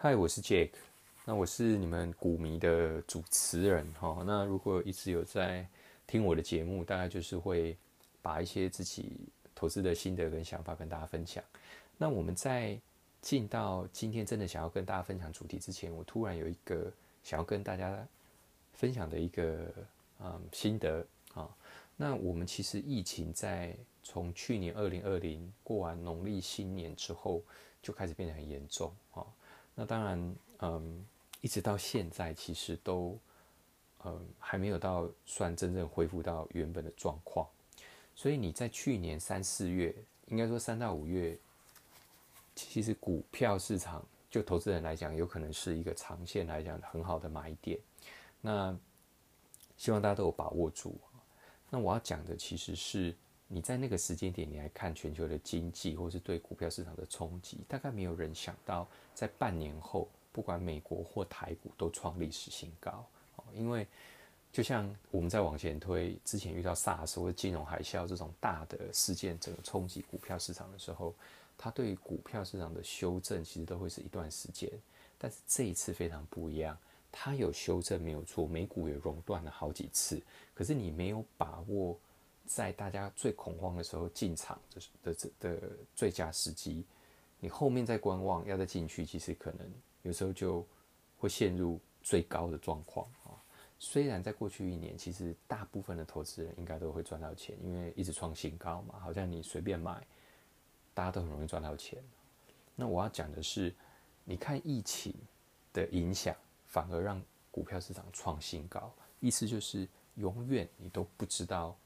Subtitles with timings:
[0.00, 0.70] 嗨，我是 Jake，
[1.24, 4.22] 那我是你们股迷的主持人哈。
[4.24, 5.66] 那如果一直有在
[6.06, 7.76] 听我的节目，大概就是会
[8.22, 9.10] 把一些自己
[9.56, 11.42] 投资的心得跟想法跟大家分享。
[11.96, 12.78] 那我们在
[13.20, 16.92] 进到今天真的想要跟大家分享主题之前，我突然有一个
[17.24, 18.06] 想要跟大家
[18.74, 19.66] 分享的一个
[20.20, 21.04] 嗯心得
[21.34, 21.50] 啊。
[21.96, 23.74] 那我们其实疫情在
[24.04, 27.42] 从去年二零二零过完农历新年之后，
[27.82, 29.26] 就开始变得很严重啊。
[29.80, 31.06] 那当然，嗯，
[31.40, 33.16] 一直到现在，其实都，
[34.04, 37.46] 嗯，还没有到算真正恢复到原本的状况。
[38.12, 39.94] 所以你在去年三四月，
[40.26, 41.38] 应该说三到五月，
[42.56, 47.78] 其实股票市场就投资人来讲，有可能是一个长线来讲很好的买点。
[48.40, 48.76] 那
[49.76, 50.98] 希望大家都有把握住。
[51.70, 53.14] 那我要讲的其实是。
[53.50, 63.02] 你在那个时间点，你来看全球的经济，或是对股票市场的冲击，大概没有人想到，在半年后，不管美国或台股都创历史新高。
[63.36, 63.86] 哦，因为
[64.52, 71.14] 就像我们在往前推，之前遇到 SARS 或金融海啸这种大的事件，整个冲击股票市场的时候，
[71.56, 74.70] 它对于股票市场的修正，其实都会是一段时间。
[75.16, 76.76] 但是这一次非常不一样，
[77.10, 80.20] 它有修正没有错，美股也熔断了好几次，
[80.54, 81.98] 可是你没有把握。
[82.48, 86.82] 在大家最恐慌的时候进场的的的最佳时机，
[87.38, 90.66] 你后面再观望，要再进去，其实可能有时候就
[91.18, 93.36] 会陷入最高的状况啊。
[93.78, 100.04] 虽然在过去一年，其实大部分的投资人应该都会赚到钱，因为一直创新高嘛，好像你随便买，
[100.94, 102.02] 大家都很容易赚到钱。
[102.74, 103.74] 那我要讲的是，
[104.24, 105.14] 你看疫情
[105.72, 106.34] 的影响，
[106.66, 108.90] 反而让股票市场创新高，
[109.20, 111.76] 意思就是永远你都不知道。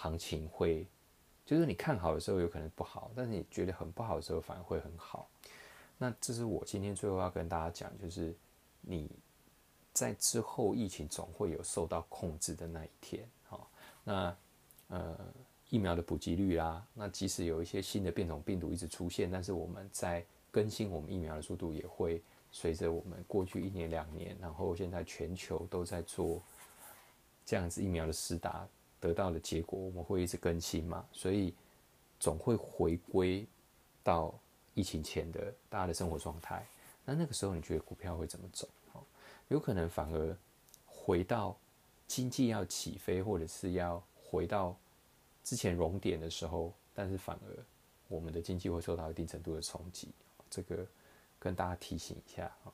[0.00, 0.86] 行情会，
[1.44, 5.28] 就是你看好的时候有可能不好，但是你觉得很不好的时候反而会很好。
[5.98, 8.34] 那这是我今天最后要跟大家讲，就是
[8.80, 9.10] 你
[9.92, 13.28] 在之后疫情总会有受到控制的那一天。
[13.46, 13.70] 好，
[14.02, 14.34] 那
[14.88, 15.18] 呃
[15.68, 26.42] 疫苗的普及率啦，那即使有一些新的变种病毒一直出现，但是我们在更新我们疫苗的速度也会随着我们过去一年两年，然后现在全球都在做
[27.44, 28.66] 这样子疫苗的施打。
[29.00, 31.54] 得到的结果，我们会一直更新嘛，所以
[32.18, 33.46] 总会回归
[34.04, 34.34] 到
[34.74, 36.64] 疫情前的大家的生活状态。
[37.04, 38.68] 那那个时候，你觉得股票会怎么走？
[39.48, 40.36] 有可能反而
[40.86, 41.56] 回到
[42.06, 44.76] 经济要起飞，或者是要回到
[45.42, 47.64] 之前熔点的时候，但是反而
[48.06, 50.08] 我们的经济会受到一定程度的冲击。
[50.50, 50.86] 这个
[51.38, 52.70] 跟大家提醒一下啊，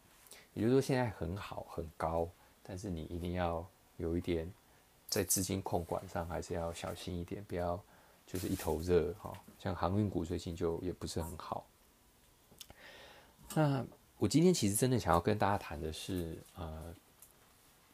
[0.55, 2.29] 也就是说现在很好很高，
[2.63, 3.65] 但是你一定要
[3.97, 4.53] 有一点。
[5.17, 7.83] 在资金控管上还是要小心一点，不要
[8.27, 9.33] 就是一头热哈。
[9.59, 11.65] 像航运股最近就也不是很好。
[13.55, 13.83] 那
[14.19, 16.95] 我今天其实真的想要跟大家谈的是，呃，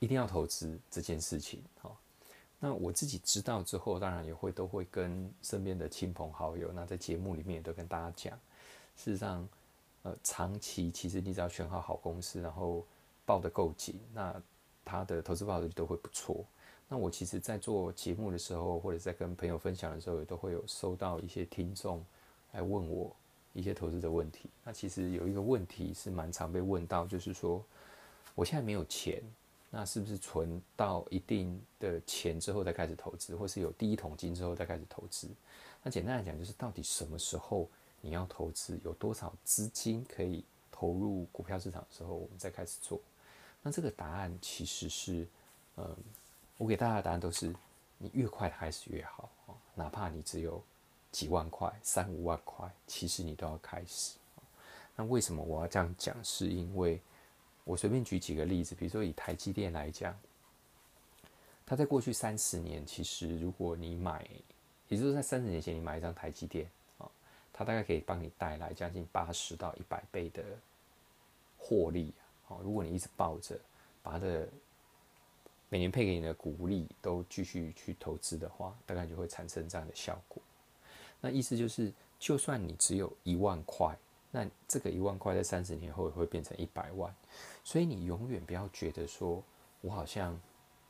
[0.01, 1.89] 一定要投资这件事情哈。
[2.59, 8.37] 那我自己知道之后，当然也会都会跟身边的亲朋好友，那在节目里面也都跟大家讲。
[8.97, 9.49] 事实上，
[10.03, 12.85] 呃，长期其实你只要选好好公司，然后
[13.25, 14.35] 抱得够紧，那
[14.85, 16.45] 它的投资报酬率都会不错。
[16.93, 22.05] 那我其实，在做节目的时候，或者在跟朋友分享的时候，也都会有收到一些听众
[22.53, 23.11] 来问我
[23.55, 24.51] 一些投资的问题。
[24.63, 27.65] 那其实有一个问题是蛮常被问到，就是说，
[28.35, 29.23] 我现在没有钱，
[29.71, 35.29] 那是不是存到一定的钱之后再开始投资，或是有第一桶金之后再开始投资？
[35.83, 37.67] 那简单来讲，就是到底什么时候
[38.03, 43.01] 你要投资，有多少资金可以投入股票市场的时候，我们再开始做。
[43.63, 45.27] 那这个答案其实是，
[45.79, 45.97] 嗯。
[46.63, 47.53] 我给大家的答案都是，
[47.99, 49.29] 你越快开始越好，
[49.75, 50.63] 哪怕你只有
[51.11, 54.17] 几万块、三五万块，其实你都要开始。
[54.95, 56.17] 那为什么我要这样讲？
[56.23, 57.01] 是因为
[57.65, 60.17] 我随便举几个例子，比如说以台积电来讲，
[61.67, 64.25] 它在过去三十年，其实如果你买，
[64.87, 67.11] 也就是在三十年前你买一张台积电啊，
[67.53, 70.45] 它大概可以帮你带来将近八十到一百倍的
[71.59, 72.15] 获利
[72.47, 72.55] 啊。
[72.63, 73.59] 如果你一直抱着，
[74.01, 74.49] 把它的
[75.73, 80.43] 每年配给你的股利都继续去投资的话，大概就会产生这样的效果。
[81.19, 83.97] 那意思就是，就算你只有一万块，
[84.31, 87.11] 那这个一万块在三十年后也会变成一百万。
[87.65, 89.43] 所以你永远不要觉得说，
[89.81, 90.39] 我好像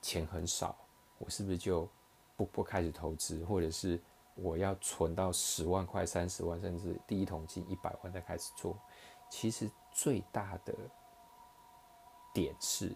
[0.01, 0.77] 钱很少，
[1.19, 1.89] 我是不是就
[2.37, 4.01] 不不开始投资，或者是
[4.35, 8.77] 我要存到十万块、三十万，甚至第一桶金一百万再开始做？
[9.31, 10.75] 其实最大的
[12.35, 12.93] 点是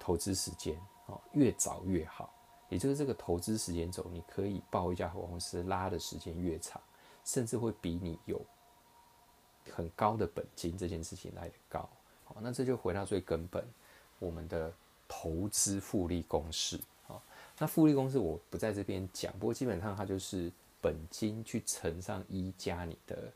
[0.00, 0.76] 投资时间。
[1.32, 2.32] 越早越好，
[2.68, 6.80] 也就是这个投资时间轴，你可以报一家好公司拉的时间越长，
[7.24, 8.40] 甚至会比你有
[9.72, 11.88] 很高的本金这件事情来的高。
[12.24, 13.64] 好，那这就回到最根本，
[14.18, 14.72] 我们的
[15.08, 16.80] 投资复利公式。
[17.58, 20.50] 那复利公式我不在这边讲，不过基本上它就是
[20.80, 23.30] 本金去乘上一加你的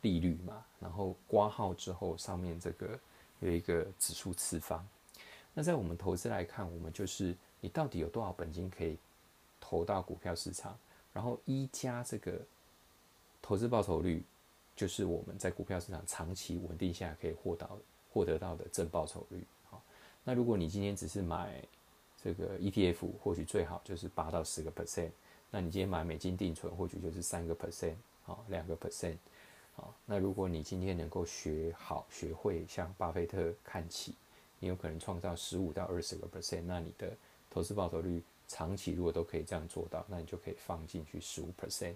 [0.00, 2.98] 利率嘛，然后挂号之后上面这个
[3.40, 4.84] 有一个指数次方。
[5.58, 8.96] 那在我们投资来看，我们就是你到底有多少本金可以
[9.58, 10.78] 投到股票市场，
[11.12, 12.40] 然后一加这个
[13.42, 14.22] 投资报酬率，
[14.76, 17.76] 就是我们在股票市场长期稳定下可以获到
[18.12, 19.44] 获得到的正报酬率。
[19.68, 19.82] 好，
[20.22, 21.60] 那如果你今天只是买
[22.22, 25.10] 这个 ETF，或许最好就是八到十个 percent。
[25.50, 29.16] 那你今天买美金定存，或许就是三个 percent，好，两个 percent。
[29.74, 34.14] 好，那如果你今天能够学好学会向巴菲特看齐。
[34.60, 37.12] 你有可能创造十五到二十个 percent，那你的
[37.48, 41.94] 投资报酬率长期如果都可以这样做到，那你就可以放进去十五 percent。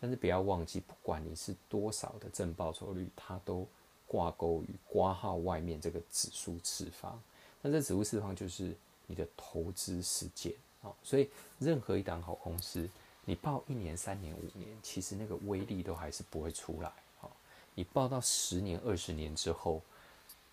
[0.00, 3.66] 但是不要忘记，不管你是多少的正报酬率，它都
[4.06, 7.20] 挂钩于挂号外面这个指数次方。
[7.60, 8.72] 那这指数次方就是
[9.06, 10.92] 你的投资时间啊。
[11.02, 12.88] 所以任何一档好公司，
[13.24, 16.88] 你报一年、三年、五年，其实那个威力都还是不会出来
[17.20, 17.28] 啊。
[17.74, 19.82] 你报到十年、二十年之后。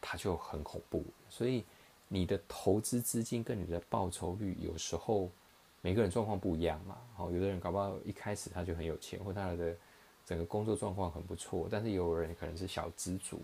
[0.05, 1.63] 它就很恐怖，所以
[2.09, 5.29] 你的投资资金跟你的报酬率有时候
[5.81, 6.97] 每个人状况不一样嘛。
[7.15, 9.73] 好，有的人搞不好一开始他就很有钱，或他的
[10.25, 13.39] 整个工作状况很不错，但是有人可能是小资族，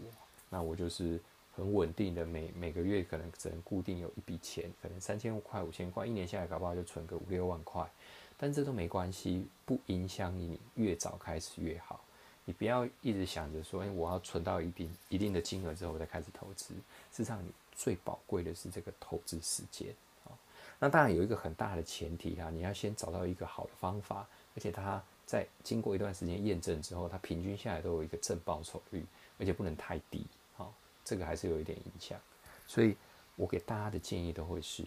[0.50, 1.18] 那我就是
[1.56, 7.90] 很稳定的，每每个月可能只能固定有一笔钱，可能三千块、五千块，一年下来搞不好就存个五六万块，
[8.38, 12.02] 但这都没关系，不影响你越早开始越好。
[12.50, 16.74] 你不要一直想着说，哎，我要存到一定一定的金额之后我再开始投资。
[16.74, 19.94] 事实上，你最宝贵的是这个投资时间
[20.26, 20.34] 啊。
[20.80, 29.06] 那当然有一个很大的前提啊，你要先找到一个好的方法，而且它在经过一段时间验证之后，它平均下来都有一个正报酬率，
[29.38, 30.26] 而且不能太低
[30.58, 30.68] 啊。
[31.06, 32.20] 这个还是有一点影响。
[32.66, 32.98] 所以
[33.36, 34.84] 我给大家的建议都会是，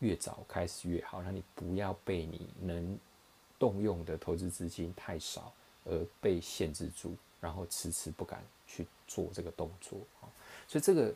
[0.00, 2.98] 越早开始越好，让你不要被你能
[3.56, 5.52] 动用的投资资金太少。
[5.84, 10.28] 而被限制住，然后迟迟不敢去做这个动作啊，
[10.66, 11.14] 所以这个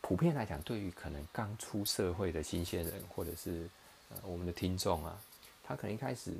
[0.00, 3.68] 普遍来讲，对于可能刚出社会的新鲜人，或者是
[4.10, 5.20] 呃我们的听众啊，
[5.62, 6.34] 他可能一开始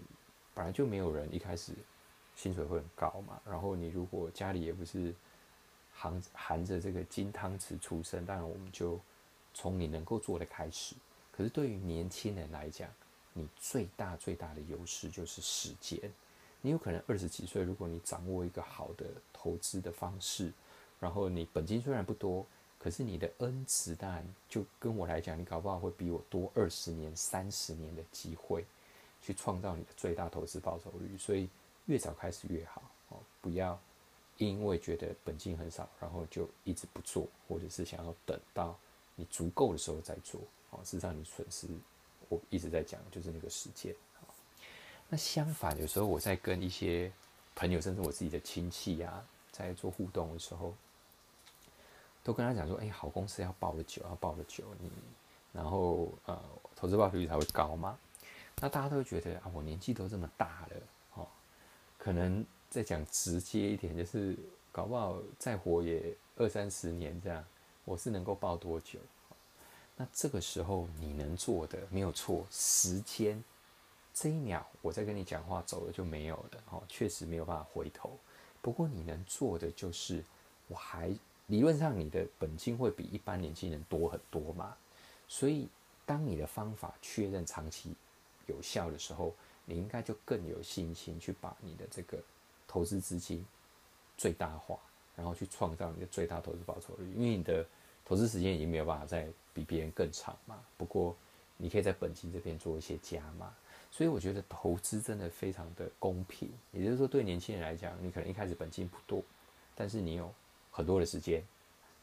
[0.54, 1.72] 本来就没有人一开始
[2.34, 5.14] 薪水会很高嘛，然后你如果家里也不是
[5.92, 8.98] 含含着这个金汤匙出生，当然我们就
[9.52, 10.94] 从你能够做的开始。
[11.30, 12.88] 可是对于年轻人来讲，
[13.34, 15.98] 你最大最大的优势就是时间。
[16.62, 20.52] 你有可能二十几岁，如果你掌握一个好的投资的方式，
[20.98, 22.46] 然后你本金虽然不多，
[22.78, 28.64] 可是你的恩慈当然就跟我来讲，你搞不好会比我多二十年、三十年的机会，
[29.22, 31.16] 去创造你的最大投资报酬率。
[31.16, 31.48] 所以
[31.86, 33.80] 越早开始越好哦，不要
[34.36, 38.78] 因为觉得本金很少，然后就一直不做，或者是想要等到
[39.14, 40.40] 你足够的时候再做
[40.70, 40.80] 哦。
[40.84, 41.66] 事实上，你损失
[42.28, 43.94] 我一直在讲，就是那个时间。
[45.12, 47.10] 那相反，有时候我在跟一些
[47.56, 49.20] 朋友，甚至我自己的亲戚呀，
[49.50, 50.72] 在做互动的时候，
[52.22, 54.88] 都跟他讲说：“哎，好公司要报的久，要报的久，你
[55.52, 56.40] 然后呃，
[56.76, 57.98] 投资报率才会高嘛。”
[58.62, 60.76] 那大家都觉得啊，我年纪都这么大了，
[61.14, 61.26] 哦，
[61.98, 64.36] 可能再讲直接一点，就是
[64.70, 67.44] 搞不好再活也二三十年这样，
[67.84, 69.00] 我是能够报多久？
[69.96, 73.42] 那这个时候你能做的没有错，时间。
[74.12, 78.18] 这一秒我在跟你讲话，走了就没有了哦，确实没有办法回头。
[78.60, 80.22] 不过你能做的就是，
[80.68, 81.10] 我还
[81.46, 84.76] 理论上你的本金会比一般年轻人多很多嘛。
[85.26, 85.68] 所以
[86.04, 87.94] 当你的方法确认长期
[88.46, 89.32] 有效的时候，
[89.64, 92.18] 你应该就更有信心去把你的这个
[92.66, 93.46] 投资资金
[94.18, 94.76] 最大化，
[95.16, 97.10] 然后去创造你的最大投资报酬率。
[97.14, 97.64] 因为你的
[98.04, 100.58] 投资时间已经没有办法再比别人更长嘛。
[100.76, 101.16] 不过
[101.56, 103.54] 你可以在本金这边做一些加码。
[103.90, 109.22] 所以我觉得投资真的非常的公平，也就是说，对年轻人来讲，你可能一开始本金不多，
[109.74, 110.32] 但是你有
[110.70, 111.42] 很多的时间，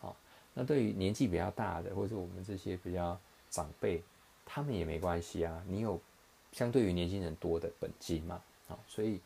[0.02, 0.14] 啊，
[0.54, 3.18] 那对于年纪比较大的，或者我们这些比较
[3.50, 4.04] 长辈，
[4.46, 6.00] 他们也没关系啊，你有
[6.52, 9.22] 相对于年轻人多的本金嘛，啊，所以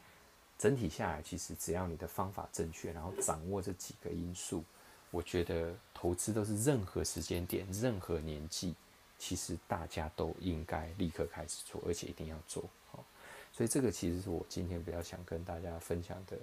[0.57, 4.63] 整体下来，其实只要你的方法正确，然后掌握这几个因素，
[5.09, 8.75] 我觉得投资都是任何时间点、任何年纪。
[9.23, 13.05] 其实大家都应该立刻开始做，而且一定要做好。
[13.53, 16.35] 所以这个其实是我今天比较想跟大家分享的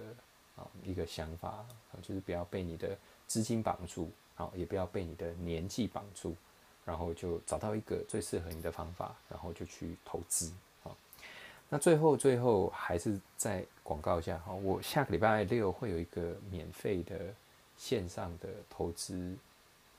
[0.55, 1.67] 啊一个想法啊，
[2.01, 6.33] 就是不要被你的资金绑住，好，也不要被你的年纪绑住，
[6.85, 10.49] 然后就找到一个最适合你的方法，然后就去投资
[10.85, 10.95] 啊。
[11.67, 17.19] 那最后最后还是再广告一下哈，我下个礼拜六会有一个免费的
[17.77, 19.35] 线上的投资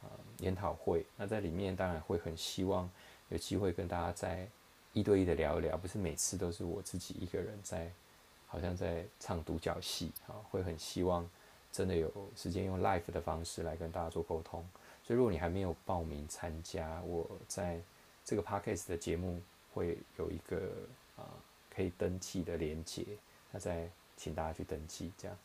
[0.02, 1.04] 啊研讨会。
[1.16, 2.88] 那在里面当然会很希望
[3.28, 4.46] 有机会跟大家在
[4.92, 7.90] 一对一的聊一聊，不是每次都是我自己一个人在，
[8.46, 11.28] 好像在唱独角戏啊，会很希望
[11.70, 14.64] 真的有时间用 live 的方式来跟大家做沟通。
[15.04, 17.80] 所以如果你还没有报名参加，我在
[18.24, 19.40] 这个 podcast 的节目
[19.72, 20.72] 会有一个
[21.16, 21.22] 啊
[21.74, 23.04] 可以登记的连接，
[23.52, 25.36] 那再请大家去登记这样。